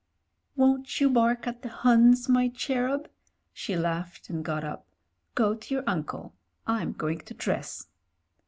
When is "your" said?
5.75-5.83